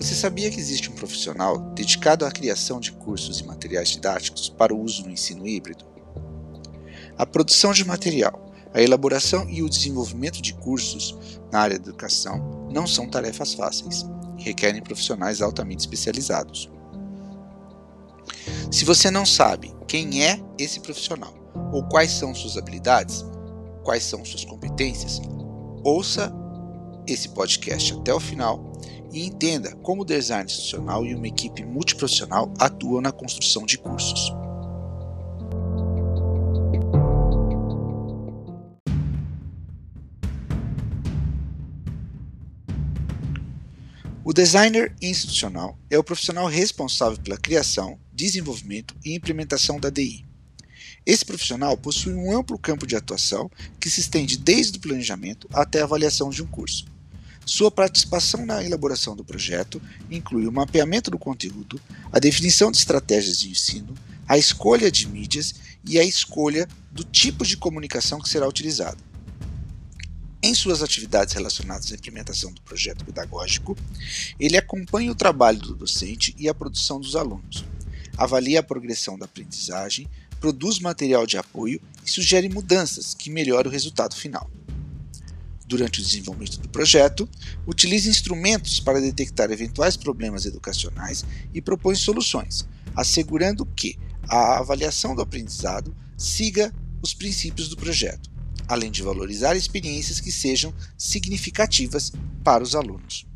Você 0.00 0.14
sabia 0.14 0.50
que 0.50 0.58
existe 0.58 0.90
um 0.90 0.94
profissional 0.94 1.58
dedicado 1.74 2.24
à 2.24 2.30
criação 2.30 2.80
de 2.80 2.90
cursos 2.90 3.40
e 3.40 3.44
materiais 3.44 3.90
didáticos 3.90 4.48
para 4.48 4.74
o 4.74 4.80
uso 4.80 5.04
no 5.04 5.10
ensino 5.10 5.46
híbrido? 5.46 5.84
A 7.18 7.26
produção 7.26 7.70
de 7.70 7.84
material, 7.84 8.50
a 8.72 8.80
elaboração 8.80 9.46
e 9.50 9.62
o 9.62 9.68
desenvolvimento 9.68 10.40
de 10.40 10.54
cursos 10.54 11.38
na 11.52 11.60
área 11.60 11.78
da 11.78 11.90
educação 11.90 12.66
não 12.72 12.86
são 12.86 13.10
tarefas 13.10 13.52
fáceis 13.52 14.06
e 14.38 14.42
requerem 14.42 14.82
profissionais 14.82 15.42
altamente 15.42 15.80
especializados. 15.80 16.70
Se 18.72 18.86
você 18.86 19.10
não 19.10 19.26
sabe 19.26 19.70
quem 19.86 20.24
é 20.24 20.40
esse 20.58 20.80
profissional 20.80 21.34
ou 21.74 21.86
quais 21.86 22.10
são 22.10 22.34
suas 22.34 22.56
habilidades, 22.56 23.22
quais 23.84 24.04
são 24.04 24.24
suas 24.24 24.46
competências, 24.46 25.20
ouça 25.84 26.32
esse 27.06 27.28
podcast 27.28 27.92
até 27.92 28.14
o 28.14 28.20
final 28.20 28.69
e 29.12 29.26
entenda 29.26 29.74
como 29.76 30.02
o 30.02 30.04
design 30.04 30.44
institucional 30.44 31.04
e 31.04 31.14
uma 31.14 31.28
equipe 31.28 31.64
multiprofissional 31.64 32.52
atuam 32.58 33.00
na 33.00 33.12
construção 33.12 33.64
de 33.66 33.78
cursos. 33.78 34.32
O 44.22 44.32
designer 44.32 44.94
institucional 45.02 45.76
é 45.90 45.98
o 45.98 46.04
profissional 46.04 46.46
responsável 46.46 47.18
pela 47.18 47.36
criação, 47.36 47.98
desenvolvimento 48.12 48.94
e 49.04 49.16
implementação 49.16 49.80
da 49.80 49.90
DI. 49.90 50.24
Esse 51.04 51.24
profissional 51.24 51.76
possui 51.76 52.14
um 52.14 52.36
amplo 52.36 52.56
campo 52.56 52.86
de 52.86 52.94
atuação 52.94 53.50
que 53.80 53.90
se 53.90 54.00
estende 54.00 54.38
desde 54.38 54.78
o 54.78 54.80
planejamento 54.80 55.48
até 55.52 55.80
a 55.80 55.84
avaliação 55.84 56.30
de 56.30 56.42
um 56.42 56.46
curso. 56.46 56.84
Sua 57.44 57.70
participação 57.70 58.46
na 58.46 58.62
elaboração 58.64 59.16
do 59.16 59.24
projeto 59.24 59.80
inclui 60.10 60.46
o 60.46 60.52
mapeamento 60.52 61.10
do 61.10 61.18
conteúdo, 61.18 61.80
a 62.12 62.18
definição 62.18 62.70
de 62.70 62.78
estratégias 62.78 63.38
de 63.38 63.50
ensino, 63.50 63.94
a 64.28 64.38
escolha 64.38 64.90
de 64.90 65.08
mídias 65.08 65.54
e 65.84 65.98
a 65.98 66.04
escolha 66.04 66.68
do 66.92 67.02
tipo 67.02 67.44
de 67.44 67.56
comunicação 67.56 68.20
que 68.20 68.28
será 68.28 68.46
utilizado. 68.46 69.02
Em 70.42 70.54
suas 70.54 70.82
atividades 70.82 71.34
relacionadas 71.34 71.92
à 71.92 71.94
implementação 71.94 72.52
do 72.52 72.62
projeto 72.62 73.04
pedagógico, 73.04 73.76
ele 74.38 74.56
acompanha 74.56 75.12
o 75.12 75.14
trabalho 75.14 75.58
do 75.58 75.74
docente 75.74 76.34
e 76.38 76.48
a 76.48 76.54
produção 76.54 76.98
dos 76.98 77.14
alunos, 77.14 77.64
avalia 78.16 78.60
a 78.60 78.62
progressão 78.62 79.18
da 79.18 79.26
aprendizagem, 79.26 80.08
produz 80.40 80.78
material 80.78 81.26
de 81.26 81.36
apoio 81.36 81.80
e 82.04 82.10
sugere 82.10 82.48
mudanças 82.48 83.12
que 83.12 83.28
melhoram 83.28 83.68
o 83.68 83.72
resultado 83.72 84.14
final. 84.14 84.50
Durante 85.70 86.00
o 86.00 86.02
desenvolvimento 86.02 86.58
do 86.58 86.68
projeto, 86.68 87.28
utiliza 87.64 88.08
instrumentos 88.08 88.80
para 88.80 89.00
detectar 89.00 89.52
eventuais 89.52 89.96
problemas 89.96 90.44
educacionais 90.44 91.24
e 91.54 91.62
propõe 91.62 91.94
soluções, 91.94 92.66
assegurando 92.96 93.64
que 93.64 93.96
a 94.28 94.58
avaliação 94.58 95.14
do 95.14 95.22
aprendizado 95.22 95.94
siga 96.16 96.74
os 97.00 97.14
princípios 97.14 97.68
do 97.68 97.76
projeto 97.76 98.28
além 98.66 98.90
de 98.90 99.02
valorizar 99.02 99.56
experiências 99.56 100.20
que 100.20 100.30
sejam 100.30 100.72
significativas 100.96 102.12
para 102.44 102.62
os 102.62 102.76
alunos. 102.76 103.26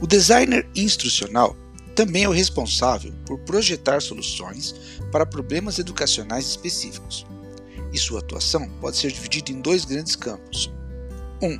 O 0.00 0.06
designer 0.06 0.68
instrucional 0.76 1.56
também 1.96 2.24
é 2.24 2.28
o 2.28 2.32
responsável 2.32 3.12
por 3.24 3.38
projetar 3.38 4.02
soluções 4.02 4.74
para 5.10 5.24
problemas 5.24 5.78
educacionais 5.78 6.46
específicos. 6.46 7.26
E 7.90 7.98
sua 7.98 8.20
atuação 8.20 8.68
pode 8.82 8.98
ser 8.98 9.10
dividida 9.10 9.50
em 9.50 9.62
dois 9.62 9.86
grandes 9.86 10.14
campos. 10.14 10.70
1. 11.40 11.46
Um, 11.46 11.58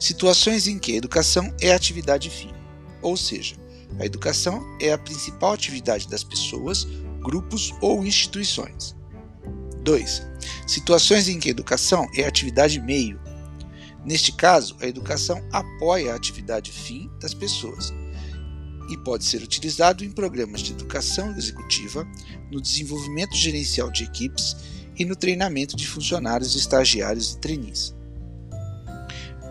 situações 0.00 0.66
em 0.66 0.80
que 0.80 0.92
a 0.92 0.96
educação 0.96 1.54
é 1.60 1.72
atividade 1.72 2.28
fim. 2.28 2.52
Ou 3.02 3.16
seja, 3.16 3.54
a 4.00 4.04
educação 4.04 4.60
é 4.80 4.92
a 4.92 4.98
principal 4.98 5.52
atividade 5.52 6.08
das 6.08 6.24
pessoas, 6.24 6.84
grupos 7.20 7.72
ou 7.80 8.04
instituições. 8.04 8.96
2. 9.84 10.22
Situações 10.66 11.28
em 11.28 11.38
que 11.38 11.48
a 11.48 11.52
educação 11.52 12.04
é 12.16 12.26
atividade 12.26 12.80
meio. 12.80 13.20
Neste 14.04 14.32
caso, 14.32 14.76
a 14.80 14.88
educação 14.88 15.40
apoia 15.52 16.12
a 16.12 16.16
atividade 16.16 16.72
fim 16.72 17.08
das 17.20 17.32
pessoas 17.32 17.92
e 18.88 18.96
pode 18.96 19.24
ser 19.24 19.42
utilizado 19.42 20.04
em 20.04 20.10
programas 20.10 20.60
de 20.60 20.72
educação 20.72 21.36
executiva, 21.36 22.06
no 22.50 22.60
desenvolvimento 22.60 23.36
gerencial 23.36 23.90
de 23.90 24.04
equipes 24.04 24.56
e 24.98 25.04
no 25.04 25.14
treinamento 25.14 25.76
de 25.76 25.86
funcionários, 25.86 26.56
estagiários 26.56 27.32
e 27.32 27.38
trainees. 27.38 27.94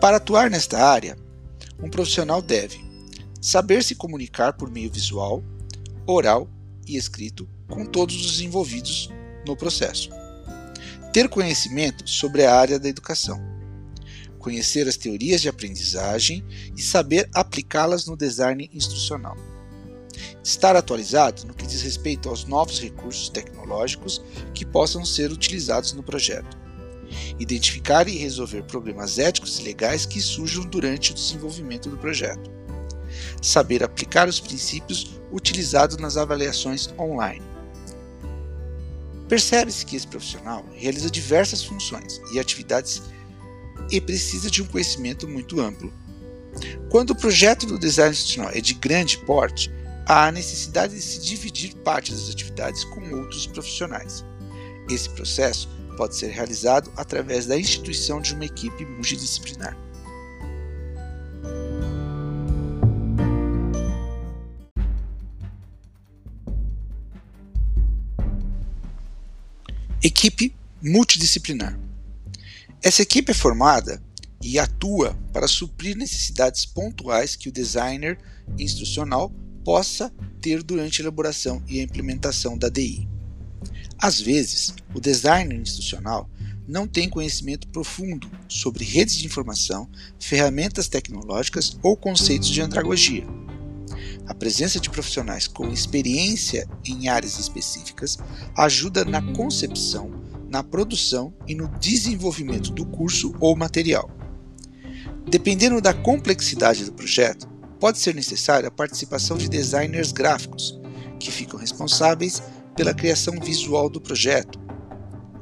Para 0.00 0.18
atuar 0.18 0.50
nesta 0.50 0.78
área, 0.84 1.16
um 1.82 1.88
profissional 1.88 2.42
deve 2.42 2.84
saber 3.40 3.82
se 3.82 3.94
comunicar 3.94 4.52
por 4.52 4.70
meio 4.70 4.90
visual, 4.90 5.42
oral 6.06 6.48
e 6.86 6.96
escrito 6.96 7.48
com 7.68 7.84
todos 7.84 8.24
os 8.24 8.40
envolvidos 8.40 9.10
no 9.46 9.56
processo. 9.56 10.10
Ter 11.12 11.28
conhecimento 11.28 12.08
sobre 12.08 12.44
a 12.44 12.54
área 12.54 12.78
da 12.78 12.88
educação. 12.88 13.57
Conhecer 14.38 14.88
as 14.88 14.96
teorias 14.96 15.40
de 15.40 15.48
aprendizagem 15.48 16.44
e 16.76 16.80
saber 16.80 17.28
aplicá-las 17.34 18.06
no 18.06 18.16
design 18.16 18.70
instrucional. 18.72 19.36
Estar 20.42 20.76
atualizado 20.76 21.46
no 21.46 21.54
que 21.54 21.66
diz 21.66 21.82
respeito 21.82 22.28
aos 22.28 22.44
novos 22.44 22.80
recursos 22.80 23.28
tecnológicos 23.28 24.22
que 24.54 24.64
possam 24.64 25.04
ser 25.04 25.30
utilizados 25.30 25.92
no 25.92 26.02
projeto. 26.02 26.56
Identificar 27.38 28.08
e 28.08 28.16
resolver 28.16 28.62
problemas 28.62 29.18
éticos 29.18 29.58
e 29.58 29.62
legais 29.62 30.06
que 30.06 30.20
surjam 30.20 30.64
durante 30.64 31.12
o 31.12 31.14
desenvolvimento 31.14 31.88
do 31.88 31.98
projeto 31.98 32.58
saber 33.40 33.82
aplicar 33.82 34.28
os 34.28 34.40
princípios 34.40 35.20
utilizados 35.32 35.96
nas 35.96 36.16
avaliações 36.16 36.88
online. 36.98 37.44
Percebe-se 39.28 39.84
que 39.84 39.96
esse 39.96 40.06
profissional 40.06 40.64
realiza 40.72 41.10
diversas 41.10 41.62
funções 41.62 42.20
e 42.32 42.38
atividades 42.38 43.02
e 43.90 44.00
precisa 44.00 44.50
de 44.50 44.62
um 44.62 44.66
conhecimento 44.66 45.28
muito 45.28 45.60
amplo. 45.60 45.92
Quando 46.90 47.10
o 47.10 47.16
projeto 47.16 47.66
do 47.66 47.78
design 47.78 48.12
institucional 48.12 48.50
é 48.54 48.60
de 48.60 48.74
grande 48.74 49.18
porte, 49.18 49.70
há 50.06 50.26
a 50.26 50.32
necessidade 50.32 50.94
de 50.94 51.02
se 51.02 51.20
dividir 51.20 51.74
parte 51.76 52.12
das 52.12 52.30
atividades 52.30 52.84
com 52.84 53.00
outros 53.14 53.46
profissionais. 53.46 54.24
Esse 54.90 55.08
processo 55.10 55.68
pode 55.96 56.16
ser 56.16 56.30
realizado 56.30 56.90
através 56.96 57.46
da 57.46 57.58
instituição 57.58 58.20
de 58.20 58.34
uma 58.34 58.44
equipe 58.44 58.86
multidisciplinar. 58.86 59.76
Equipe 70.02 70.54
multidisciplinar. 70.80 71.87
Essa 72.80 73.02
equipe 73.02 73.32
é 73.32 73.34
formada 73.34 74.00
e 74.40 74.56
atua 74.56 75.18
para 75.32 75.48
suprir 75.48 75.96
necessidades 75.96 76.64
pontuais 76.64 77.34
que 77.34 77.48
o 77.48 77.52
designer 77.52 78.16
instrucional 78.56 79.32
possa 79.64 80.12
ter 80.40 80.62
durante 80.62 81.00
a 81.00 81.04
elaboração 81.04 81.60
e 81.66 81.80
a 81.80 81.82
implementação 81.82 82.56
da 82.56 82.68
DI. 82.68 83.08
Às 83.98 84.20
vezes, 84.20 84.72
o 84.94 85.00
designer 85.00 85.60
institucional 85.60 86.30
não 86.68 86.86
tem 86.86 87.08
conhecimento 87.08 87.66
profundo 87.68 88.30
sobre 88.48 88.84
redes 88.84 89.16
de 89.16 89.26
informação, 89.26 89.90
ferramentas 90.20 90.86
tecnológicas 90.86 91.76
ou 91.82 91.96
conceitos 91.96 92.48
de 92.48 92.60
andragogia. 92.60 93.26
A 94.28 94.34
presença 94.34 94.78
de 94.78 94.88
profissionais 94.88 95.48
com 95.48 95.72
experiência 95.72 96.68
em 96.84 97.08
áreas 97.08 97.40
específicas 97.40 98.18
ajuda 98.54 99.04
na 99.04 99.20
concepção, 99.34 100.12
na 100.48 100.62
produção 100.62 101.32
e 101.46 101.54
no 101.54 101.68
desenvolvimento 101.78 102.72
do 102.72 102.86
curso 102.86 103.34
ou 103.38 103.54
material. 103.56 104.10
Dependendo 105.28 105.80
da 105.80 105.92
complexidade 105.92 106.84
do 106.84 106.92
projeto, 106.92 107.46
pode 107.78 107.98
ser 107.98 108.14
necessária 108.14 108.68
a 108.68 108.72
participação 108.72 109.36
de 109.36 109.48
designers 109.48 110.10
gráficos, 110.10 110.80
que 111.20 111.30
ficam 111.30 111.58
responsáveis 111.58 112.42
pela 112.74 112.94
criação 112.94 113.38
visual 113.40 113.90
do 113.90 114.00
projeto, 114.00 114.58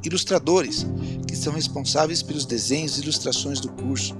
ilustradores, 0.02 0.86
que 1.26 1.36
são 1.36 1.52
responsáveis 1.52 2.22
pelos 2.22 2.46
desenhos 2.46 2.96
e 2.96 3.02
ilustrações 3.02 3.60
do 3.60 3.70
curso, 3.70 4.16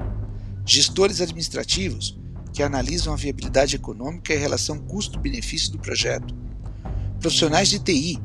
gestores 0.64 1.20
administrativos, 1.20 2.18
que 2.52 2.62
analisam 2.62 3.12
a 3.12 3.16
viabilidade 3.16 3.76
econômica 3.76 4.32
e 4.32 4.36
a 4.36 4.40
relação 4.40 4.78
custo-benefício 4.78 5.72
do 5.72 5.78
projeto. 5.78 6.34
Profissionais 7.20 7.68
de 7.68 7.78
TI, 7.78 8.18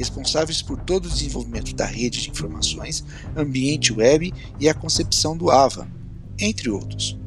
responsáveis 0.00 0.62
por 0.62 0.80
todo 0.80 1.06
o 1.06 1.10
desenvolvimento 1.10 1.74
da 1.74 1.86
rede 1.86 2.22
de 2.22 2.30
informações, 2.30 3.04
ambiente 3.36 3.92
web 3.92 4.32
e 4.58 4.68
a 4.68 4.74
concepção 4.74 5.36
do 5.36 5.50
AVA, 5.50 5.88
entre 6.38 6.70
outros. 6.70 7.18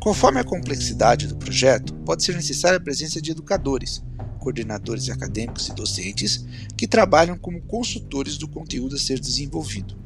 Conforme 0.00 0.38
a 0.38 0.44
complexidade 0.44 1.26
do 1.26 1.36
projeto, 1.36 1.94
pode 2.04 2.22
ser 2.22 2.34
necessária 2.34 2.76
a 2.76 2.82
presença 2.82 3.20
de 3.22 3.30
educadores, 3.30 4.02
coordenadores 4.38 5.08
acadêmicos 5.08 5.68
e 5.68 5.74
docentes 5.74 6.44
que 6.76 6.86
trabalham 6.86 7.38
como 7.38 7.62
consultores 7.62 8.36
do 8.36 8.46
conteúdo 8.46 8.96
a 8.96 8.98
ser 8.98 9.18
desenvolvido. 9.18 9.96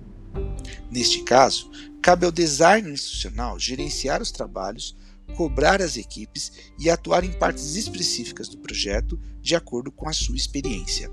Neste 0.91 1.23
caso, 1.25 1.71
cabe 2.01 2.25
ao 2.25 2.33
designer 2.33 2.93
institucional 2.93 3.59
gerenciar 3.59 4.23
os 4.23 4.31
trabalhos, 4.31 4.97
cobrar 5.35 5.83
as 5.83 5.97
equipes 5.97 6.53
e 6.79 6.89
atuar 6.89 7.25
em 7.25 7.33
partes 7.33 7.75
específicas 7.75 8.49
do 8.49 8.59
projeto 8.59 9.21
de 9.43 9.57
acordo 9.57 9.91
com 9.91 10.09
a 10.09 10.13
sua 10.13 10.37
experiência. 10.37 11.11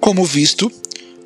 Como 0.00 0.24
visto, 0.24 0.70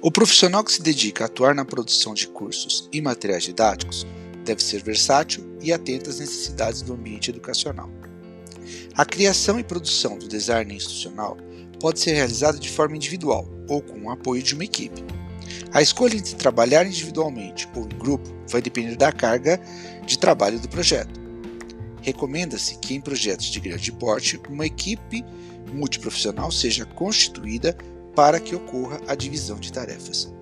o 0.03 0.13
profissional 0.13 0.63
que 0.63 0.73
se 0.73 0.83
dedica 0.83 1.25
a 1.25 1.27
atuar 1.27 1.55
na 1.55 1.65
produção 1.65 2.15
de 2.15 2.29
cursos 2.29 2.89
e 2.93 3.01
materiais 3.01 3.45
didáticos 3.45 4.07
deve 4.45 4.63
ser 4.63 4.83
versátil 4.83 5.45
e 5.61 5.73
atento 5.73 6.11
às 6.11 6.21
necessidades 6.21 6.83
do 6.83 6.93
ambiente 6.93 7.31
educacional. 7.31 7.91
A 8.95 9.05
criação 9.05 9.59
e 9.59 9.65
produção 9.65 10.19
do 10.19 10.29
design 10.29 10.75
institucional 10.75 11.37
pode 11.81 11.99
ser 11.99 12.13
realizada 12.13 12.59
de 12.59 12.71
forma 12.71 12.95
individual 12.95 13.49
ou 13.69 13.83
com 13.83 14.03
o 14.03 14.11
apoio 14.11 14.43
de 14.43 14.55
uma 14.55 14.65
equipe. 14.65 15.03
A 15.75 15.83
escolha 15.83 16.17
entre 16.17 16.37
trabalhar 16.37 16.87
individualmente 16.87 17.69
ou 17.75 17.83
em 17.85 17.99
grupo 17.99 18.33
vai 18.49 18.63
depender 18.63 18.95
da 18.95 19.11
carga 19.11 19.61
de 20.07 20.17
trabalho 20.17 20.61
do 20.61 20.69
projeto. 20.69 21.21
Recomenda-se 22.01 22.79
que 22.79 22.95
em 22.95 23.01
projetos 23.01 23.47
de 23.47 23.59
grande 23.59 23.91
porte, 23.91 24.41
uma 24.49 24.65
equipe 24.65 25.25
multiprofissional 25.73 26.53
seja 26.53 26.87
constituída 26.87 27.77
para 28.15 28.39
que 28.39 28.55
ocorra 28.55 29.01
a 29.09 29.17
divisão 29.17 29.59
de 29.59 29.73
tarefas. 29.73 30.33